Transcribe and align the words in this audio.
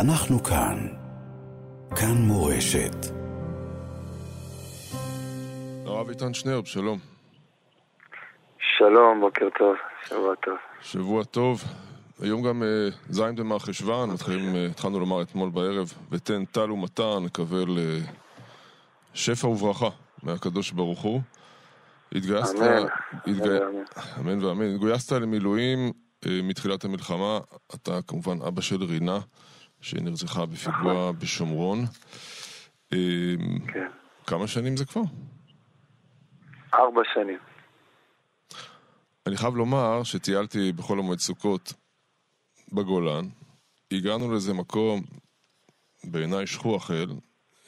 אנחנו 0.00 0.42
כאן. 0.42 0.88
כאן 1.96 2.14
מורשת. 2.14 2.96
הרב 5.86 6.08
איתן 6.08 6.34
שנרב, 6.34 6.64
שלום. 6.64 6.98
שלום, 8.78 9.20
בוקר 9.20 9.48
טוב, 9.58 9.74
שבוע 10.08 10.34
טוב. 10.34 10.54
שבוע 10.80 11.24
טוב. 11.24 11.64
היום 12.20 12.42
גם 12.42 12.62
אה, 12.62 12.88
ז' 13.10 13.20
במרחשוון, 13.20 14.10
מתחילים, 14.10 14.54
אה, 14.54 14.66
התחלנו 14.66 15.00
לומר 15.00 15.22
אתמול 15.22 15.50
בערב, 15.50 15.92
ותן 16.10 16.44
טל 16.44 16.70
ומטר, 16.72 17.20
נקבל 17.20 17.78
אה, 17.78 17.98
שפע 19.14 19.46
וברכה 19.46 19.88
מהקדוש 20.22 20.70
ברוך 20.70 21.00
הוא. 21.00 21.20
התגייסת... 22.14 22.54
אמן, 22.56 22.86
התגי... 23.14 23.58
אמן. 23.58 23.84
אמן 24.20 24.44
ואמן. 24.44 24.74
התגייסת 24.74 25.12
למילואים 25.12 25.92
אה, 26.26 26.40
מתחילת 26.42 26.84
המלחמה. 26.84 27.38
אתה 27.74 28.02
כמובן 28.06 28.42
אבא 28.42 28.60
של 28.60 28.84
רינה, 28.84 29.18
שנרצחה 29.84 30.46
בפיגוע 30.46 31.12
בשומרון. 31.12 31.78
אה, 32.92 32.98
כן. 33.72 33.86
כמה 34.26 34.46
שנים 34.46 34.76
זה 34.76 34.84
כבר? 34.84 35.00
ארבע 36.74 37.02
שנים. 37.14 37.38
אני 39.26 39.36
חייב 39.36 39.56
לומר 39.56 40.02
שטיילתי 40.02 40.72
בחול 40.72 40.98
המועד 40.98 41.18
סוכות 41.18 41.72
בגולן. 42.72 43.24
הגענו 43.92 44.32
לאיזה 44.32 44.54
מקום, 44.54 45.00
בעיניי 46.04 46.46
שכוח 46.46 46.90
אל, 46.90 47.08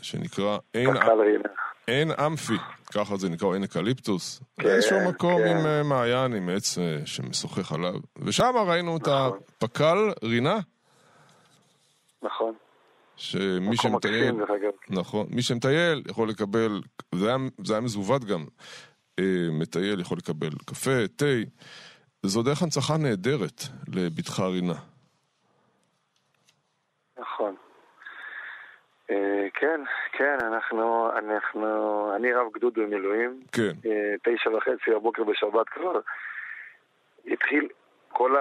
שנקרא 0.03 0.59
עין, 0.73 0.95
קק"ל 0.95 1.21
רינה. 1.21 1.49
עין 1.87 2.11
אמפי, 2.11 2.57
ככה 2.95 3.17
זה 3.17 3.29
נקרא, 3.29 3.53
עין 3.53 3.63
אקליפטוס. 3.63 4.41
כן, 4.61 4.69
איזשהו 4.69 5.09
מקום 5.09 5.43
כן. 5.43 5.57
עם 5.57 5.67
אה, 5.67 5.83
מעיין, 5.83 6.35
עם 6.35 6.49
עץ 6.49 6.79
אה, 6.79 6.99
שמשוחח 7.05 7.73
עליו. 7.73 7.95
ושם 8.19 8.53
ראינו 8.67 8.97
את 8.97 9.09
נכון. 9.09 9.39
הפק"ל 9.63 10.13
רינה, 10.23 10.59
נכון. 12.27 12.55
שמי 13.17 13.77
שמטייל... 13.77 14.35
נכון. 14.91 15.27
מי 15.31 15.43
שמטייל 15.43 16.03
יכול 16.09 16.29
לקבל, 16.29 16.81
זה 17.15 17.27
היה, 17.27 17.37
זה 17.65 17.75
היה 17.75 17.81
מזוות 17.81 18.25
גם, 18.25 18.45
אה, 19.19 19.49
מטייל 19.61 20.01
יכול 20.01 20.19
לקבל 20.19 20.51
קפה, 20.67 21.09
תה. 21.17 21.25
זו 22.23 22.43
דרך 22.43 22.63
הנצחה 22.63 22.97
נהדרת 22.97 23.61
לבתך 23.95 24.41
רינה. 24.41 24.81
נכון. 27.19 27.55
אה, 29.11 29.47
כן, 29.55 29.81
כן, 30.13 30.37
אנחנו, 30.41 31.11
אנחנו, 31.19 31.67
אני 32.17 32.33
רב 32.33 32.47
גדוד 32.55 32.75
במילואים. 32.75 33.41
כן, 33.53 33.73
אה, 33.87 34.15
תשע 34.25 34.51
וחצי 34.51 34.91
בבוקר 34.91 35.25
בשבת 35.25 35.69
כבר 35.69 36.01
התחיל 37.27 37.69
כל. 38.09 38.37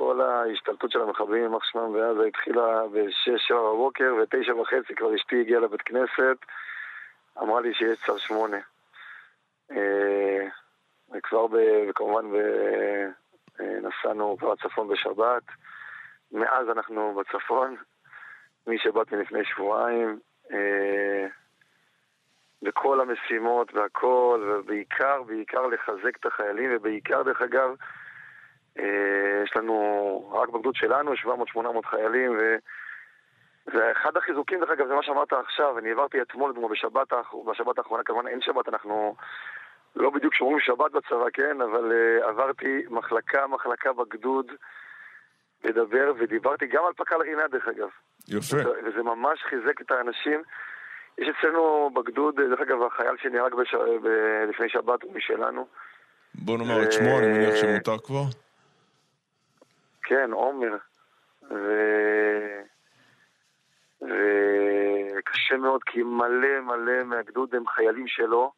כל 0.00 0.20
ההשתלטות 0.20 0.90
של 0.90 1.00
המחבלים, 1.00 1.42
יימח 1.42 1.64
שמם 1.64 1.92
בעזה, 1.92 2.24
התחילה 2.26 2.82
בשש, 2.92 3.48
שבע 3.48 3.72
בבוקר, 3.72 4.14
ותשע 4.22 4.54
וחצי 4.54 4.94
כבר 4.94 5.14
אשתי 5.14 5.40
הגיעה 5.40 5.60
לבית 5.60 5.82
כנסת, 5.82 6.36
אמרה 7.42 7.60
לי 7.60 7.74
שיש 7.74 8.04
צו 8.06 8.18
שמונה. 8.18 8.56
אה, 9.70 10.46
וכבר, 11.12 11.46
ב, 11.46 11.56
וכמובן, 11.88 12.30
ב, 12.30 12.34
אה, 13.60 13.78
נסענו 13.80 14.36
כבר 14.38 14.52
לצפון 14.52 14.88
בשבת. 14.88 15.42
מאז 16.32 16.68
אנחנו 16.68 17.14
בצפון, 17.14 17.76
משבת 18.66 19.12
מלפני 19.12 19.44
שבועיים. 19.44 20.18
אה, 20.52 21.26
בכל 22.62 23.00
המשימות 23.00 23.74
והכל, 23.74 24.56
ובעיקר, 24.58 25.22
בעיקר 25.22 25.66
לחזק 25.66 26.16
את 26.20 26.26
החיילים, 26.26 26.70
ובעיקר, 26.72 27.22
דרך 27.22 27.42
אגב, 27.42 27.74
יש 28.76 29.56
לנו, 29.56 30.30
רק 30.32 30.48
בגדוד 30.48 30.74
שלנו, 30.74 31.12
700-800 31.12 31.86
חיילים, 31.90 32.30
ו... 32.38 32.56
ואחד 33.66 34.16
החיזוקים, 34.16 34.60
דרך 34.60 34.70
אגב, 34.70 34.86
זה 34.86 34.94
מה 34.94 35.02
שאמרת 35.02 35.32
עכשיו, 35.32 35.78
אני 35.78 35.88
העברתי 35.88 36.22
אתמול, 36.22 36.52
כמו 36.54 36.68
בשבת, 36.68 37.12
בשבת 37.46 37.78
האחרונה, 37.78 38.02
כמובן 38.02 38.26
אין 38.26 38.40
שבת, 38.42 38.68
אנחנו 38.68 39.14
לא 39.96 40.10
בדיוק 40.10 40.34
שומרים 40.34 40.60
שבת 40.60 40.92
בצבא, 40.92 41.30
כן, 41.32 41.60
אבל 41.60 41.92
uh, 41.92 42.28
עברתי 42.28 42.82
מחלקה-מחלקה 42.90 43.92
בגדוד 43.92 44.52
לדבר, 45.64 46.12
ודיברתי 46.18 46.66
גם 46.66 46.84
על 46.86 46.92
פק"ל 46.92 47.20
רינה, 47.20 47.48
דרך 47.48 47.68
אגב. 47.68 47.88
יפה. 48.28 48.56
וזה 48.84 49.02
ממש 49.02 49.42
חיזק 49.42 49.80
את 49.80 49.90
האנשים. 49.90 50.42
יש 51.18 51.28
אצלנו 51.28 51.90
בגדוד, 51.94 52.40
דרך 52.40 52.60
אגב, 52.60 52.82
החייל 52.82 53.16
שנהרג 53.22 53.54
בש... 53.54 53.74
ב... 53.74 54.08
לפני 54.48 54.68
שבת 54.68 55.02
הוא 55.02 55.14
משלנו. 55.14 55.66
בוא 56.34 56.58
נאמר 56.58 56.82
את 56.82 56.92
שמו, 56.92 57.18
אני 57.18 57.26
מניח 57.26 57.54
שמותר 57.54 57.98
כבר. 57.98 58.24
כן, 60.10 60.32
עומר. 60.32 60.76
ו... 61.50 61.56
וקשה 64.02 65.56
מאוד, 65.56 65.82
כי 65.84 66.02
מלא 66.02 66.60
מלא 66.60 67.02
מהגדוד 67.04 67.54
הם 67.54 67.66
חיילים 67.66 68.06
שלו, 68.06 68.52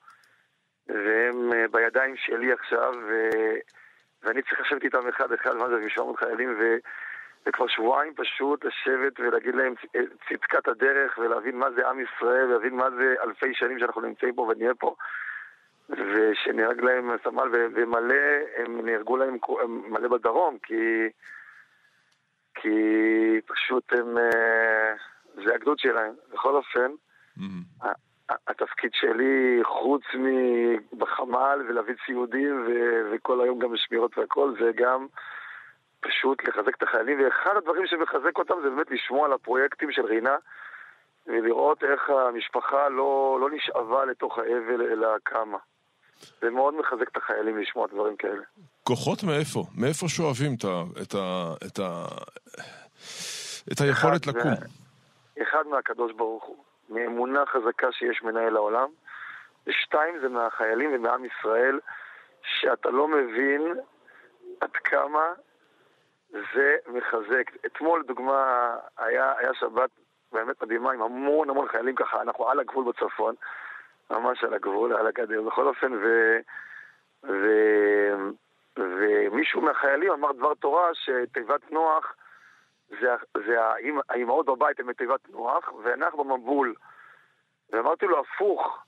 והם 0.89 1.53
אה, 1.53 1.65
בידיים 1.71 2.17
שלי 2.17 2.53
עכשיו, 2.53 2.93
ו... 3.09 3.31
ואני 4.23 4.43
צריך 4.43 4.61
לשבת 4.61 4.85
איתם 4.85 5.09
אחד-אחד, 5.09 5.57
מה 5.57 5.69
זה, 5.69 5.77
עם 5.77 5.89
700 5.89 6.19
חיילים, 6.19 6.57
ו... 6.61 6.77
וכבר 7.47 7.67
שבועיים 7.67 8.15
פשוט 8.15 8.65
לשבת 8.65 9.21
ולהגיד 9.21 9.55
להם 9.55 9.75
צ- 9.75 9.97
צדקת 10.29 10.69
הדרך 10.69 11.19
ולהבין 11.19 11.57
מה 11.57 11.71
זה 11.71 11.89
עם 11.89 12.01
ישראל, 12.01 12.45
ולהבין 12.45 12.75
מה 12.75 12.91
זה 12.91 13.15
אלפי 13.23 13.55
שנים 13.55 13.79
שאנחנו 13.79 14.01
נמצאים 14.01 14.35
פה 14.35 14.43
ונהיה 14.43 14.75
פה. 14.75 14.95
ושנהרג 15.89 16.81
להם 16.81 17.11
סמל 17.25 17.49
ומלא, 17.53 18.15
הם 18.57 18.87
נהרגו 18.87 19.17
להם 19.17 19.39
מלא 19.69 20.09
בדרום, 20.09 20.59
כי, 20.63 21.09
כי 22.55 22.79
פשוט 23.47 23.93
הם, 23.93 24.19
אה, 24.19 24.93
זה 25.45 25.55
הגדוד 25.55 25.79
שלהם. 25.79 26.13
בכל 26.33 26.55
אופן. 26.55 26.91
ה- 27.83 27.93
התפקיד 28.49 28.91
שלי, 28.95 29.61
חוץ 29.63 30.03
מבחמ"ל 30.15 31.65
ולהביא 31.69 31.95
ציודים 32.07 32.65
ו- 32.67 33.03
וכל 33.13 33.41
היום 33.41 33.59
גם 33.59 33.73
בשמירות 33.73 34.19
והכל, 34.19 34.53
זה 34.61 34.71
גם 34.75 35.07
פשוט 36.01 36.49
לחזק 36.49 36.77
את 36.77 36.83
החיילים. 36.83 37.25
ואחד 37.25 37.57
הדברים 37.57 37.87
שמחזק 37.87 38.39
אותם 38.39 38.55
זה 38.63 38.71
באמת 38.71 38.91
לשמוע 38.91 39.25
על 39.27 39.33
הפרויקטים 39.33 39.93
של 39.93 40.05
רינה 40.07 40.37
ולראות 41.27 41.85
איך 41.85 42.11
המשפחה 42.11 42.89
לא, 42.89 43.39
לא 43.41 43.51
נשאבה 43.51 44.05
לתוך 44.05 44.39
האבל 44.39 44.83
אלא 44.93 45.09
קמה. 45.23 45.59
זה 46.41 46.51
מאוד 46.51 46.75
מחזק 46.75 47.09
את 47.09 47.17
החיילים 47.17 47.59
לשמוע 47.59 47.87
דברים 47.87 48.17
כאלה. 48.17 48.43
כוחות 48.83 49.23
מאיפה? 49.23 49.65
מאיפה 49.79 50.09
שואבים 50.09 50.55
את 50.59 50.65
ה... 50.65 50.83
את 51.03 51.15
ה... 51.15 51.53
את 51.67 51.79
ה... 51.79 52.05
את 53.73 53.81
היכולת 53.81 54.23
אחד 54.25 54.37
לקום? 54.37 54.51
מה- 54.51 55.43
אחד 55.43 55.67
מהקדוש 55.67 56.13
ברוך 56.13 56.45
הוא, 56.45 56.65
מאמונה 56.89 57.47
חזקה 57.47 57.93
שיש 57.93 58.23
מנהל 58.23 58.57
העולם, 58.57 58.89
ושתיים 59.67 60.15
זה 60.23 60.29
מהחיילים 60.29 60.91
ומעם 60.95 61.25
ישראל, 61.25 61.81
שאתה 62.61 62.91
לא 62.91 63.09
מבין 63.09 63.75
עד 64.61 64.71
כמה 64.85 65.33
זה 66.31 66.77
מחזק. 66.87 67.51
אתמול, 67.67 68.01
לדוגמה, 68.01 68.75
היה, 68.99 69.33
היה 69.39 69.51
שבת 69.61 69.91
באמת 70.33 70.63
מדהימה 70.63 70.93
עם 70.93 71.03
המון 71.03 71.51
המון 71.51 71.69
חיילים 71.69 71.95
ככה, 71.95 72.23
אנחנו 72.23 72.49
על 72.49 72.61
הגבול 72.61 72.85
בצפון, 72.85 73.35
ממש 74.11 74.45
על 74.45 74.55
הגבול, 74.55 74.97
על 74.97 75.07
הגדר, 75.07 75.43
בכל 75.43 75.69
אופן, 75.69 75.93
ו... 75.93 76.37
ו... 77.25 77.47
ומישהו 78.77 79.61
מהחיילים 79.61 80.13
אמר 80.13 80.33
דבר 80.33 80.55
תורה 80.55 80.91
שתיבת 80.95 81.71
נוח 81.71 82.15
זה, 83.01 83.09
זה 83.47 83.57
האימהות 84.09 84.47
בבית 84.47 84.81
הן 84.81 84.87
בתיבת 84.87 85.29
נוח, 85.29 85.73
ואנחנו 85.85 86.25
במבול. 86.25 86.75
ואמרתי 87.71 88.07
לו, 88.07 88.21
הפוך, 88.21 88.85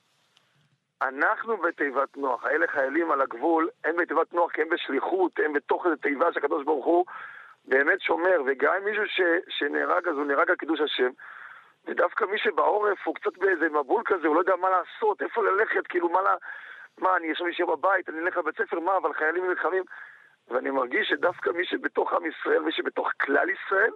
אנחנו 1.03 1.57
בתיבת 1.57 2.17
נוח, 2.17 2.45
האלה 2.45 2.67
חיילים 2.67 3.11
על 3.11 3.21
הגבול, 3.21 3.69
הם 3.85 3.97
בתיבת 3.97 4.33
נוח 4.33 4.53
כי 4.53 4.63
הם 4.63 4.69
בשליחות, 4.69 5.33
הם 5.45 5.53
בתוך 5.53 5.87
איזו 5.87 5.97
תיבה 5.97 6.33
שהקדוש 6.33 6.65
ברוך 6.65 6.87
הוא 6.87 7.05
באמת 7.65 8.01
שומר, 8.01 8.43
וגם 8.47 8.75
אם 8.75 8.85
מישהו 8.85 9.07
ש, 9.07 9.21
שנהרג, 9.49 10.09
אז 10.09 10.17
הוא 10.17 10.25
נהרג 10.25 10.51
על 10.51 10.57
קידוש 10.57 10.81
השם. 10.81 11.11
ודווקא 11.87 12.25
מי 12.25 12.39
שבעורף 12.39 12.99
הוא 13.05 13.15
קצת 13.15 13.39
באיזה 13.39 13.69
מבול 13.69 14.03
כזה, 14.05 14.27
הוא 14.27 14.35
לא 14.35 14.41
יודע 14.41 14.57
מה 14.57 14.69
לעשות, 14.71 15.23
איפה 15.23 15.43
ללכת, 15.43 15.87
כאילו 15.87 16.09
מה, 16.09 16.23
לה, 16.23 16.35
מה 16.99 17.17
אני 17.17 17.31
עכשיו 17.31 17.49
אשאר 17.51 17.67
בבית, 17.67 18.09
אני 18.09 18.19
אלך 18.19 18.37
לבית 18.37 18.57
ספר, 18.57 18.81
מה, 18.81 18.97
אבל 18.97 19.15
חיילים 19.15 19.49
נלחמים. 19.49 19.85
ואני 20.49 20.71
מרגיש 20.71 21.09
שדווקא 21.09 21.51
מי 21.51 21.65
שבתוך 21.65 22.13
עם 22.13 22.23
ישראל, 22.27 22.63
מי 22.63 22.73
שבתוך 22.73 23.09
כלל 23.21 23.49
ישראל, 23.51 23.93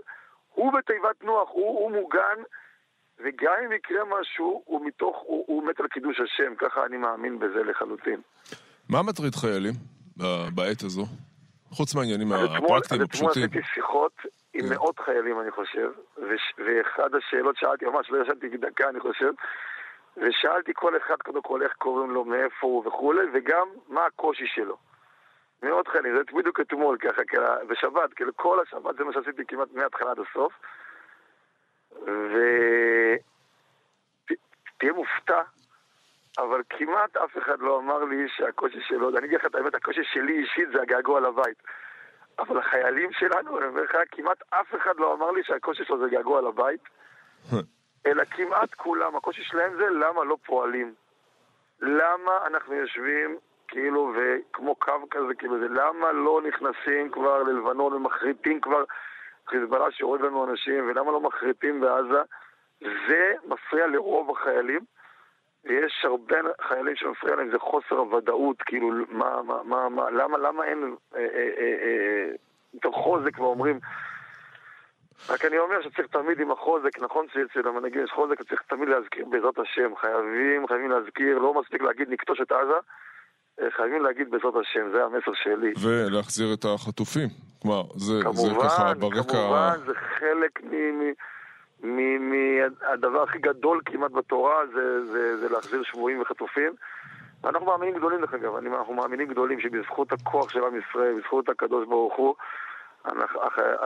הוא 0.55 0.73
בתיבת 0.73 1.25
נוח, 1.25 1.49
הוא, 1.51 1.79
הוא 1.81 1.93
מוגן, 1.93 2.39
וגם 3.19 3.55
אם 3.67 3.73
יקרה 3.73 4.05
משהו, 4.05 4.63
הוא 4.65 4.87
מתוך, 4.87 5.17
הוא, 5.27 5.45
הוא 5.47 5.67
מת 5.67 5.81
על 5.81 5.89
קידוש 5.89 6.21
השם, 6.21 6.55
ככה 6.59 6.87
אני 6.87 6.97
מאמין 6.97 7.39
בזה 7.39 7.63
לחלוטין. 7.63 8.21
מה 8.89 9.03
מטריד 9.03 9.35
חיילים 9.35 9.75
בעת 10.55 10.83
הזו? 10.83 11.05
חוץ 11.71 11.95
מהעניינים 11.95 12.33
הפרקטיים 12.33 12.75
אז 12.75 12.83
אתמול 12.91 13.03
הפשוטים. 13.03 13.45
עשיתי 13.45 13.59
שיחות 13.75 14.13
עם 14.59 14.65
כן. 14.69 14.75
מאות 14.75 14.99
חיילים, 14.99 15.41
אני 15.41 15.51
חושב, 15.51 15.91
וש, 16.17 16.55
ואחד 16.59 17.15
השאלות 17.15 17.57
שאלתי, 17.57 17.85
ממש 17.85 18.11
לא 18.11 18.23
ישנתי 18.23 18.49
דקה, 18.49 18.89
אני 18.89 19.01
חושב, 19.01 19.33
ושאלתי 20.17 20.73
כל 20.75 20.97
אחד, 20.97 21.17
קודם 21.17 21.43
כל, 21.43 21.63
איך 21.63 21.73
קוראים 21.73 22.11
לו, 22.11 22.25
מאיפה 22.25 22.67
הוא 22.67 22.87
וכולי, 22.87 23.27
וגם 23.33 23.69
מה 23.89 24.07
הקושי 24.07 24.47
שלו. 24.47 24.77
מאות 25.63 25.89
חיילים, 25.89 26.17
זה 26.17 26.23
בדיוק 26.35 26.61
אתמול, 26.61 26.99
ככה, 26.99 27.25
ככה, 27.25 27.65
בשבת, 27.69 28.15
כאילו 28.15 28.37
כל 28.37 28.61
השבת, 28.61 28.97
זה 28.97 29.05
מה 29.05 29.13
שעשיתי 29.13 29.43
כמעט 29.49 29.69
מההתחלה 29.73 30.11
עד 30.11 30.19
הסוף. 30.19 30.53
ותהיה 34.75 34.93
מופתע, 34.93 35.43
אבל 36.39 36.63
כמעט 36.71 37.17
אף 37.17 37.39
אחד 37.39 37.61
לא 37.61 37.79
אמר 37.79 38.05
לי 38.05 38.29
שהקושי 38.29 38.81
שלו, 38.81 39.19
אני 39.19 39.27
אגיד 39.27 39.39
לך 39.39 39.47
את 39.47 39.55
האמת, 39.55 39.75
הקושי 39.75 40.05
שלי 40.05 40.39
אישית 40.39 40.69
זה 40.73 40.83
הגעגוע 40.83 41.21
לבית. 41.21 41.63
אבל 42.39 42.59
החיילים 42.59 43.13
שלנו, 43.13 43.59
אני 43.59 43.67
אומר 43.67 43.83
לך, 43.83 43.97
כמעט 44.11 44.43
אף 44.51 44.75
אחד 44.75 44.95
לא 44.99 45.15
אמר 45.15 45.31
לי 45.31 45.45
שהקושי 45.45 45.85
שלו 45.85 45.99
זה 45.99 46.09
געגוע 46.11 46.41
לבית, 46.41 46.81
אלא 48.07 48.25
כמעט 48.25 48.75
כולם, 48.75 49.17
הקושי 49.17 49.43
שלהם 49.45 49.73
זה 49.77 49.85
למה 49.91 50.25
לא 50.25 50.37
פועלים. 50.47 50.95
למה 51.81 52.33
אנחנו 52.47 52.75
יושבים 52.75 53.39
כאילו, 53.69 54.13
וכמו 54.17 54.75
קו 54.75 54.93
כזה, 55.11 55.35
כאילו, 55.39 55.59
זה 55.59 55.69
למה 55.69 56.13
לא 56.13 56.41
נכנסים 56.49 57.11
כבר 57.11 57.43
ללבנון 57.43 57.93
ומחריטים 57.93 58.61
כבר 58.61 58.85
חיזבאללה 59.49 59.91
שהורג 59.91 60.21
לנו 60.23 60.51
אנשים, 60.51 60.89
ולמה 60.89 61.13
לא 61.13 61.21
מחריטים 61.21 61.81
בעזה? 61.81 62.23
זה 62.81 63.35
מפריע 63.45 63.87
לרוב 63.87 64.31
החיילים. 64.31 64.81
ויש 65.69 66.05
הרבה 66.05 66.37
חיילים 66.69 66.97
שמפריע 66.97 67.37
להם, 67.37 67.51
זה 67.51 67.59
חוסר 67.59 67.95
הוודאות, 67.95 68.63
כאילו, 68.63 68.91
מה, 69.09 69.43
מה, 69.43 69.63
מה, 69.65 69.89
מה 69.89 70.11
למה, 70.11 70.39
למה 70.39 70.65
אין 70.65 70.97
אה, 71.15 71.21
אה, 71.21 71.51
אה, 71.59 72.31
אה, 72.85 72.93
חוזק 72.93 73.39
ואומרים... 73.39 73.81
רק 75.29 75.45
אני 75.45 75.59
אומר 75.59 75.83
שצריך 75.83 76.07
תמיד 76.07 76.41
עם 76.41 76.51
החוזק, 76.51 76.99
נכון 77.01 77.27
שאצל 77.33 77.69
המנהיגים 77.69 78.05
יש 78.05 78.11
חוזק, 78.11 78.43
צריך 78.43 78.63
תמיד 78.63 78.89
להזכיר 78.89 79.25
בעזרת 79.25 79.59
השם, 79.59 79.91
חייבים, 80.01 80.69
חייבים 80.69 80.91
להזכיר, 80.91 81.39
לא 81.39 81.61
מספיק 81.61 81.83
להגיד 81.83 82.09
נכתוש 82.11 82.41
את 82.41 82.53
עזה, 82.53 82.79
חייבים 83.77 84.03
להגיד 84.03 84.31
בעזרת 84.31 84.55
השם, 84.61 84.91
זה 84.93 85.05
המסר 85.05 85.33
שלי. 85.43 85.73
ולהחזיר 85.83 86.55
את 86.55 86.65
החטופים, 86.65 87.29
כלומר, 87.63 87.83
זה, 87.97 88.13
כמובן, 88.23 88.55
זה 88.55 88.65
ככה 88.65 88.95
ברקע... 88.95 89.23
כמובן, 89.23 89.79
זה 89.87 89.95
חלק 89.95 90.63
מ... 90.63 90.75
מ 90.99 91.13
מהדבר 92.83 93.23
הכי 93.23 93.39
גדול 93.39 93.81
כמעט 93.85 94.11
בתורה 94.11 94.67
זה, 94.75 95.07
זה, 95.13 95.41
זה 95.41 95.49
להחזיר 95.49 95.83
שבויים 95.83 96.21
וחטופים. 96.21 96.73
ואנחנו 97.43 97.67
מאמינים 97.67 97.95
גדולים 97.95 98.21
דרך 98.21 98.35
אגב, 98.35 98.57
אנחנו 98.57 98.95
מאמינים 98.95 99.29
גדולים 99.29 99.61
שבזכות 99.61 100.13
הכוח 100.13 100.51
של 100.51 100.59
עם 100.65 100.73
ישראל, 100.77 101.15
בזכות 101.19 101.49
הקדוש 101.49 101.87
ברוך 101.89 102.17
הוא, 102.17 102.35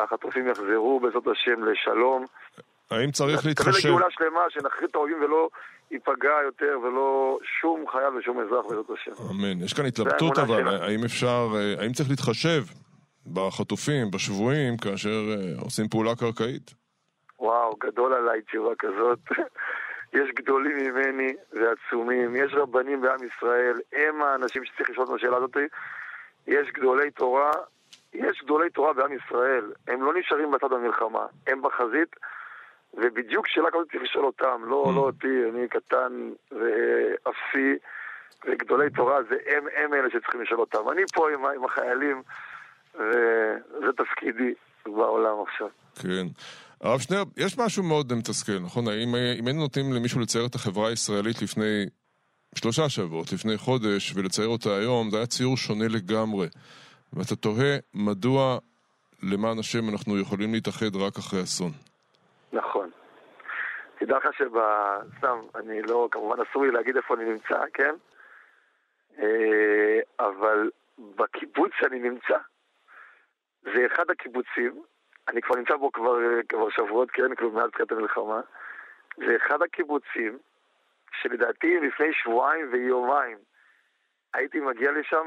החטופים 0.05 0.49
יחזרו 0.49 1.01
בעזרת 1.01 1.27
השם 1.27 1.65
לשלום. 1.65 2.25
האם 2.91 3.11
צריך 3.11 3.47
להתחשב... 3.47 3.71
נקבל 3.71 3.89
לגאולה 3.89 4.07
שלמה, 4.11 4.41
שנחריד 4.49 4.89
את 4.91 4.95
האויבים 4.95 5.23
ולא 5.23 5.49
ייפגע 5.91 6.37
יותר 6.45 6.79
ולא 6.83 7.39
שום 7.61 7.85
חייל 7.93 8.15
ושום 8.19 8.41
אזרח 8.41 8.65
בעזרת 8.65 8.91
השם. 8.91 9.11
אמן. 9.31 9.63
יש 9.65 9.73
כאן 9.73 9.87
התלבטות 9.87 10.39
אבל, 10.39 10.69
האם 10.69 11.05
אפשר, 11.05 11.49
האם 11.79 11.93
צריך 11.93 12.11
להתחשב 12.11 12.63
בחטופים, 13.33 14.11
בשבויים, 14.11 14.77
כאשר 14.77 15.09
אה, 15.09 15.63
עושים 15.65 15.89
פעולה 15.89 16.15
קרקעית? 16.17 16.82
וואו, 17.43 17.77
גדול 17.81 18.13
עליי 18.13 18.43
תשובה 18.43 18.75
כזאת. 18.79 19.19
יש 20.19 20.31
גדולים 20.35 20.77
ממני 20.77 21.33
ועצומים, 21.53 22.37
יש 22.37 22.53
רבנים 22.55 23.01
בעם 23.01 23.19
ישראל, 23.25 23.81
הם 23.93 24.23
האנשים 24.23 24.65
שצריך 24.65 24.91
לשאול 24.91 25.07
את 25.07 25.15
השאלה 25.15 25.37
הזאת. 25.37 25.57
יש 26.47 26.71
גדולי 26.73 27.11
תורה, 27.11 27.51
יש 28.15 28.43
גדולי 28.43 28.71
תורה 28.71 28.93
בעם 28.93 29.13
ישראל, 29.13 29.73
הם 29.89 30.03
לא 30.03 30.15
נשארים 30.15 30.51
בצד 30.51 30.73
המלחמה, 30.73 31.27
הם 31.47 31.63
בחזית, 31.63 32.17
ובדיוק 32.95 33.49
שאלה 33.49 33.71
כזאת 33.71 33.91
צריך 33.91 34.03
לשאול 34.03 34.25
אותם, 34.25 34.63
לא, 34.65 34.93
לא 34.95 35.01
אותי, 35.01 35.43
אני 35.51 35.69
קטן 35.69 36.31
ואפסי, 36.53 37.79
וגדולי 38.47 38.91
תורה 38.91 39.23
זה 39.23 39.37
הם, 39.47 39.65
הם 39.77 39.95
אלה 39.95 40.11
שצריכים 40.11 40.43
לשאול 40.43 40.61
אותם. 40.61 40.91
אני 40.93 41.03
פה 41.15 41.31
עם, 41.31 41.47
עם 41.47 41.65
החיילים, 41.65 42.23
וזה 42.95 43.93
תפקידי 43.97 44.55
בעולם 44.87 45.37
עכשיו. 45.43 45.69
כן. 46.03 46.27
הרב 46.83 47.01
שנר, 47.01 47.23
יש 47.37 47.59
משהו 47.59 47.83
מאוד 47.83 48.13
מתסכל, 48.13 48.59
נכון? 48.65 48.85
אם, 48.89 49.15
אם 49.39 49.47
היינו 49.47 49.61
נותנים 49.61 49.93
למישהו 49.93 50.21
לצייר 50.21 50.47
את 50.47 50.55
החברה 50.55 50.89
הישראלית 50.89 51.43
לפני 51.43 51.87
שלושה 52.55 52.89
שבועות, 52.89 53.33
לפני 53.33 53.57
חודש, 53.57 54.13
ולצייר 54.17 54.49
אותה 54.49 54.69
היום, 54.81 55.11
זה 55.11 55.17
היה 55.17 55.27
ציור 55.27 55.57
שונה 55.57 55.85
לגמרי. 55.89 56.47
ואתה 57.13 57.37
תוהה 57.37 57.77
מדוע, 57.95 58.59
למען 59.23 59.59
השם, 59.59 59.89
אנחנו 59.93 60.21
יכולים 60.21 60.53
להתאחד 60.53 60.97
רק 60.97 61.17
אחרי 61.19 61.43
אסון. 61.43 61.71
נכון. 62.53 62.91
תדע 63.99 64.17
לך 64.17 64.25
שבסתם, 64.39 65.39
אני 65.55 65.83
לא, 65.83 66.09
כמובן 66.11 66.37
אסור 66.51 66.65
לי 66.65 66.71
להגיד 66.71 66.97
איפה 66.97 67.15
אני 67.15 67.25
נמצא, 67.25 67.61
כן? 67.75 67.95
אה, 69.19 70.01
אבל 70.21 70.71
בקיבוץ 70.99 71.71
שאני 71.81 71.99
נמצא, 71.99 72.39
זה 73.63 73.87
אחד 73.87 74.05
הקיבוצים 74.11 74.83
אני 75.29 75.43
כבר 75.43 75.57
נמצא 75.57 75.77
בו 75.77 75.93
כבר, 75.93 76.17
כבר 76.49 76.71
שבועות, 76.71 77.11
כן, 77.11 77.35
כלומר 77.35 77.61
מאז 77.61 77.71
תחילת 77.71 77.93
המלחמה. 77.93 78.41
זה 79.17 79.37
אחד 79.37 79.63
הקיבוצים 79.63 80.39
שלדעתי 81.21 81.81
לפני 81.81 82.13
שבועיים 82.13 82.69
ויומיים 82.73 83.39
הייתי 84.35 84.61
מגיע 84.61 84.93
לשם, 84.93 85.27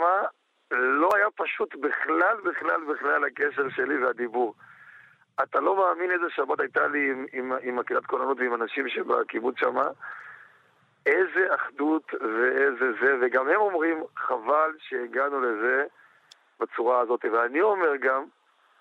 לא 0.72 1.10
היה 1.16 1.28
פשוט 1.36 1.76
בכלל, 1.76 2.38
בכלל, 2.44 2.84
בכלל 2.84 3.26
הקשר 3.26 3.70
שלי 3.70 3.98
והדיבור. 3.98 4.56
אתה 5.44 5.60
לא 5.60 5.76
מאמין 5.76 6.12
איזה 6.12 6.26
שבת 6.30 6.60
הייתה 6.60 6.88
לי 6.88 7.12
עם, 7.12 7.26
עם, 7.34 7.52
עם 7.62 7.80
הקהילת 7.80 8.06
כוננות 8.06 8.38
ועם 8.40 8.54
אנשים 8.54 8.90
שבקיבוץ 8.90 9.56
שמה. 9.60 9.84
איזה 11.06 11.56
אחדות 11.56 12.14
ואיזה 12.14 12.92
זה, 13.02 13.16
וגם 13.22 13.48
הם 13.48 13.56
אומרים, 13.56 14.04
חבל 14.18 14.72
שהגענו 14.80 15.42
לזה 15.42 15.86
בצורה 16.60 17.00
הזאת. 17.00 17.26
ואני 17.32 17.62
אומר 17.62 17.96
גם, 17.96 18.24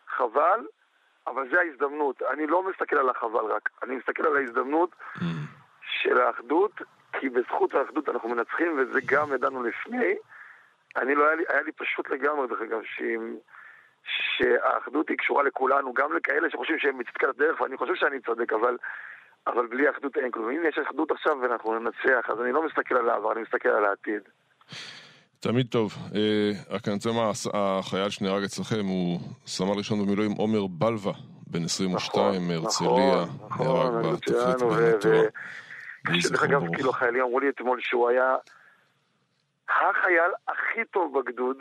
חבל 0.09 0.67
אבל 1.27 1.49
זה 1.51 1.61
ההזדמנות. 1.61 2.23
אני 2.23 2.47
לא 2.47 2.63
מסתכל 2.71 2.97
על 2.97 3.11
החבל 3.11 3.45
רק, 3.45 3.71
אני 3.83 3.97
מסתכל 3.97 4.27
על 4.27 4.37
ההזדמנות. 4.37 4.97
של 6.03 6.21
האחדות, 6.21 6.73
כי 7.13 7.29
בזכות 7.29 7.75
האחדות 7.75 8.09
אנחנו 8.09 8.29
מנצחים, 8.29 8.79
וזה 8.79 9.01
גם 9.07 9.33
ידענו 9.35 9.63
לפני. 9.63 10.15
אני 10.97 11.15
לא, 11.15 11.27
היה 11.27 11.35
לי, 11.35 11.45
היה 11.49 11.63
לי 11.63 11.73
פשוט 11.73 12.11
לגמרי, 12.11 12.49
דרך 12.49 12.61
אגב, 12.61 12.81
שהאחדות 14.05 15.09
היא 15.09 15.19
קשורה 15.19 15.43
לכולנו, 15.43 15.93
גם 15.93 16.17
לכאלה 16.17 16.51
שחושבים 16.51 16.79
שהם 16.79 16.99
מצדקת 16.99 17.29
הדרך, 17.29 17.61
ואני 17.61 17.77
חושב 17.77 17.95
שאני 17.95 18.21
צודק, 18.21 18.53
אבל, 18.53 18.77
אבל 19.47 19.67
בלי 19.67 19.91
אחדות 19.91 20.17
אין 20.17 20.31
כלום. 20.31 20.51
אם 20.51 20.63
יש 20.69 20.79
אחדות 20.79 21.11
עכשיו 21.11 21.37
ואנחנו 21.43 21.79
ננצח, 21.79 22.31
אז 22.31 22.41
אני 22.41 22.53
לא 22.53 22.67
מסתכל 22.67 22.97
על 22.97 23.11
העבר, 23.11 23.33
אני 23.33 23.43
מסתכל 23.43 23.69
על 23.69 23.85
העתיד. 23.85 24.23
תמיד 25.45 25.67
טוב. 25.71 25.93
רק 26.71 26.89
אני 26.89 26.95
רוצה 26.95 27.09
לומר, 27.09 27.31
החייל 27.55 28.11
שנהרג 28.11 28.45
אצלכם 28.45 28.85
הוא 28.87 29.21
סמל 29.47 29.77
ראשון 29.77 30.07
במילואים 30.07 30.31
עומר 30.31 30.67
בלווה, 30.67 31.13
בן 31.47 31.65
22 31.65 32.49
מהרצליה, 32.49 33.25
נהרג 33.61 34.07
בתפריט 34.07 34.63
בהנתו. 34.63 35.09
דרך 36.31 36.43
אגב, 36.43 36.63
כאילו 36.75 36.91
החיילים 36.91 37.23
אמרו 37.23 37.41
לי 37.41 37.49
אתמול 37.49 37.81
שהוא 37.81 38.09
היה 38.09 38.37
החייל 39.69 40.33
הכי 40.49 40.85
טוב 40.91 41.19
בגדוד, 41.19 41.57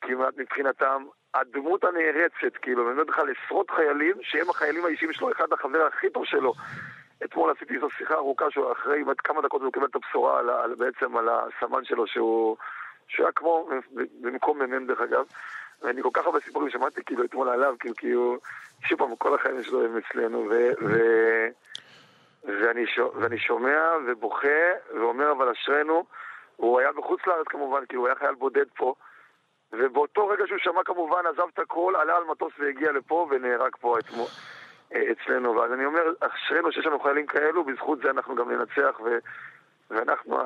כמעט 0.00 0.34
מבחינתם, 0.36 1.04
הדמות 1.34 1.84
הנערצת, 1.84 2.56
כאילו, 2.62 2.82
אני 2.82 2.92
אומר 2.92 3.02
לך 3.08 3.18
על 3.18 3.26
עשרות 3.30 3.70
חיילים, 3.70 4.14
שהם 4.22 4.50
החיילים 4.50 4.84
האישיים 4.84 5.12
שלו, 5.12 5.32
אחד 5.32 5.52
החבר 5.52 5.88
הכי 5.94 6.10
טוב 6.10 6.24
שלו. 6.24 6.54
אתמול 7.24 7.52
עשיתי 7.56 7.74
איזו 7.74 7.90
שיחה 7.90 8.14
ארוכה 8.14 8.44
שהוא 8.50 8.72
אחרי 8.72 9.02
כמה 9.18 9.42
דקות 9.42 9.62
הוא 9.62 9.72
קיבל 9.72 9.86
את 9.86 9.96
הבשורה 9.96 10.38
על, 10.38 10.50
על, 10.50 10.74
בעצם 10.74 11.16
על 11.16 11.28
הסמן 11.28 11.84
שלו 11.84 12.06
שהוא 12.06 12.56
שהיה 13.08 13.32
כמו, 13.32 13.68
במקום 14.20 14.62
מ"מ 14.62 14.86
דרך 14.86 15.00
אגב, 15.00 15.24
ואני 15.82 16.02
כל 16.02 16.10
כך 16.12 16.26
הרבה 16.26 16.40
סיפורים 16.40 16.70
שמעתי 16.70 17.04
כאילו 17.04 17.24
אתמול 17.24 17.48
עליו, 17.48 17.74
כאילו, 17.96 18.20
הוא, 18.20 18.38
שוב 18.88 18.98
פעם, 18.98 19.16
כל 19.16 19.34
החיים 19.34 19.62
שלו 19.62 19.84
הם 19.84 19.96
אצלנו, 19.96 20.46
ו... 20.50 20.70
ו... 20.82 20.98
ואני, 22.44 22.86
ש... 22.86 22.98
ואני 22.98 23.38
שומע 23.38 23.92
ובוכה 24.06 24.72
ואומר 24.94 25.32
אבל 25.32 25.48
אשרינו, 25.48 26.04
הוא 26.56 26.80
היה 26.80 26.92
בחוץ 26.92 27.20
לארץ 27.26 27.46
כמובן, 27.48 27.86
כי 27.88 27.96
הוא 27.96 28.06
היה 28.06 28.16
חייל 28.16 28.34
בודד 28.34 28.66
פה, 28.76 28.94
ובאותו 29.72 30.28
רגע 30.28 30.44
שהוא 30.46 30.58
שמע 30.58 30.84
כמובן 30.84 31.26
עזב 31.26 31.48
את 31.54 31.58
הכל, 31.58 31.94
עלה 32.00 32.16
על 32.16 32.24
מטוס 32.24 32.52
והגיע 32.58 32.92
לפה 32.92 33.28
ונהרג 33.30 33.76
פה 33.80 33.98
אתמול, 33.98 34.26
אה, 34.94 35.02
אצלנו. 35.12 35.56
ואז 35.56 35.72
אני 35.72 35.84
אומר, 35.84 36.02
אשרינו 36.20 36.72
שיש 36.72 36.86
לנו 36.86 37.00
חיילים 37.00 37.26
כאלו, 37.26 37.64
בזכות 37.64 37.98
זה 38.02 38.10
אנחנו 38.10 38.34
גם 38.34 38.50
ננצח 38.50 39.00
ו... 39.04 39.18
ואנחנו 39.90 40.36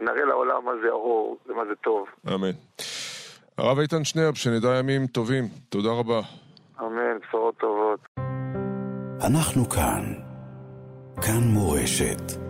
נראה 0.00 0.24
לעולם 0.24 0.64
מה 0.64 0.72
זה 0.82 0.88
ארור 0.88 1.38
ומה 1.46 1.62
זה 1.68 1.74
טוב. 1.74 2.06
אמן. 2.34 2.50
הרב 3.58 3.78
איתן 3.78 4.04
שנרב, 4.04 4.34
שנדע 4.34 4.78
ימים 4.78 5.06
טובים. 5.06 5.44
תודה 5.68 5.88
רבה. 5.90 6.20
אמן, 6.80 7.18
בשורות 7.18 7.56
טובות. 7.56 8.00
אנחנו 9.26 9.68
כאן. 9.68 10.02
כאן 11.22 11.40
מורשת. 11.54 12.45